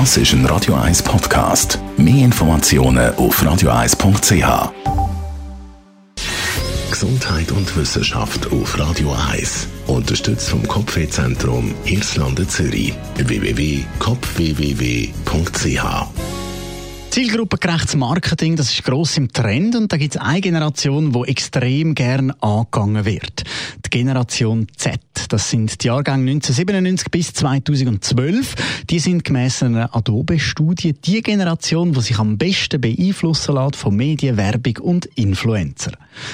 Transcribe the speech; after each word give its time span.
Das 0.00 0.16
ist 0.16 0.32
ein 0.32 0.44
Radio 0.46 0.74
1 0.74 1.04
Podcast. 1.04 1.78
Mehr 1.96 2.24
Informationen 2.24 3.14
auf 3.14 3.40
radio1.ch. 3.40 4.72
Gesundheit 6.90 7.52
und 7.52 7.76
Wissenschaft 7.76 8.50
auf 8.50 8.76
Radio 8.76 9.14
1. 9.30 9.68
Unterstützt 9.86 10.48
vom 10.48 10.66
Kopfwehzentrum 10.66 11.72
Irlande 11.84 12.48
Zürich. 12.48 12.92
www.kopfwww.ch 13.18 15.84
Zielgruppengerechtes 17.10 17.94
Marketing, 17.94 18.56
das 18.56 18.70
ist 18.70 18.82
gross 18.82 19.16
im 19.16 19.32
Trend 19.32 19.76
und 19.76 19.92
da 19.92 19.96
gibt 19.96 20.16
es 20.16 20.20
eine 20.20 20.40
Generation, 20.40 21.12
die 21.12 21.30
extrem 21.30 21.94
gern 21.94 22.32
angegangen 22.40 23.04
wird. 23.04 23.44
Generation 23.94 24.66
Z. 24.76 24.98
Das 25.28 25.50
sind 25.50 25.84
die 25.84 25.86
Jahrgänge 25.86 26.32
1997 26.32 27.10
bis 27.12 27.32
2012. 27.32 28.82
Die 28.90 28.98
sind 28.98 29.22
gemäss 29.22 29.62
einer 29.62 29.94
Adobe-Studie 29.94 30.94
die 30.94 31.22
Generation, 31.22 31.92
die 31.92 32.00
sich 32.00 32.18
am 32.18 32.36
besten 32.36 32.80
beeinflussen 32.80 33.54
lässt 33.54 33.76
von 33.76 33.94
Medien, 33.94 34.36
Werbung 34.36 34.78
und 34.78 35.06
Influencer. 35.14 35.92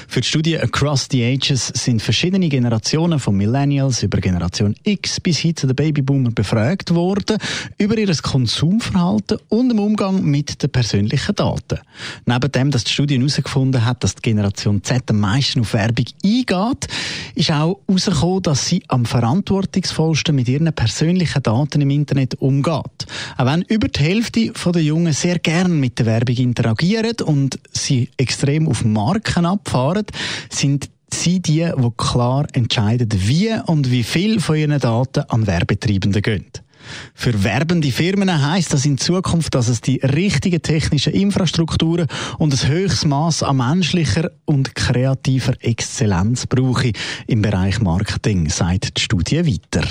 Für 0.08 0.22
die 0.22 0.28
Studie 0.28 0.58
Across 0.58 1.08
the 1.10 1.22
Ages 1.22 1.66
sind 1.68 2.00
verschiedene 2.00 2.48
Generationen 2.48 3.18
von 3.18 3.36
Millennials 3.36 4.02
über 4.02 4.20
Generation 4.20 4.74
X 4.82 5.20
bis 5.20 5.38
hin 5.38 5.54
zu 5.54 5.66
den 5.66 5.76
Babyboomer 5.76 6.30
befragt 6.30 6.94
worden 6.94 7.36
über 7.76 7.96
ihr 7.98 8.10
Konsumverhalten 8.10 9.38
und 9.50 9.68
den 9.68 9.78
Umgang 9.78 10.22
mit 10.24 10.62
den 10.62 10.70
persönlichen 10.70 11.34
Daten. 11.34 11.78
Neben 12.24 12.52
dem, 12.52 12.70
dass 12.70 12.84
die 12.84 12.92
Studie 12.92 13.18
herausgefunden 13.18 13.84
hat, 13.84 14.02
dass 14.02 14.14
die 14.14 14.22
Generation 14.22 14.82
Z 14.82 15.10
am 15.10 15.20
meisten 15.20 15.60
auf 15.60 15.74
Werbung 15.74 16.06
eingeht, 16.24 16.88
ist 17.34 17.49
auch 17.50 17.80
herausgekommen, 17.86 18.42
dass 18.42 18.66
sie 18.66 18.82
am 18.88 19.04
verantwortungsvollsten 19.04 20.34
mit 20.34 20.48
ihren 20.48 20.72
persönlichen 20.72 21.42
Daten 21.42 21.80
im 21.80 21.90
Internet 21.90 22.34
umgeht. 22.40 23.06
Auch 23.36 23.46
wenn 23.46 23.62
über 23.62 23.88
die 23.88 24.00
Hälfte 24.00 24.52
der 24.52 24.82
Jungen 24.82 25.12
sehr 25.12 25.38
gern 25.38 25.78
mit 25.78 25.98
der 25.98 26.06
Werbung 26.06 26.36
interagieren 26.36 27.16
und 27.24 27.58
sie 27.72 28.10
extrem 28.16 28.68
auf 28.68 28.84
Marken 28.84 29.46
abfahren, 29.46 30.06
sind 30.48 30.90
sie 31.12 31.40
die, 31.40 31.70
die 31.76 31.90
klar 31.96 32.46
entscheiden, 32.52 33.08
wie 33.12 33.52
und 33.66 33.90
wie 33.90 34.04
viel 34.04 34.40
von 34.40 34.56
ihren 34.56 34.78
Daten 34.78 35.24
an 35.28 35.46
Werbetreibenden 35.46 36.22
gehen. 36.22 36.46
Für 37.14 37.44
werbende 37.44 37.90
Firmen 37.90 38.30
heißt 38.50 38.72
das 38.72 38.86
in 38.86 38.98
Zukunft, 38.98 39.54
dass 39.54 39.68
es 39.68 39.80
die 39.80 39.98
richtigen 39.98 40.62
technischen 40.62 41.12
Infrastrukturen 41.12 42.06
und 42.38 42.52
ein 42.52 42.68
höchstes 42.68 43.04
Maß 43.04 43.42
an 43.42 43.56
menschlicher 43.56 44.30
und 44.44 44.74
kreativer 44.74 45.54
Exzellenz 45.60 46.46
brauche 46.46 46.92
im 47.26 47.42
Bereich 47.42 47.80
Marketing, 47.80 48.48
sagt 48.48 48.96
die 48.96 49.02
Studie 49.02 49.46
weiter. 49.46 49.86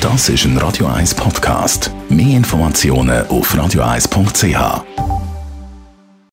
Das 0.00 0.30
ist 0.30 0.46
ein 0.46 0.56
Radio 0.56 0.86
1 0.86 1.14
Podcast. 1.14 1.90
Mehr 2.08 2.38
Informationen 2.38 3.26
auf 3.28 3.54
radio1.ch. 3.54 5.09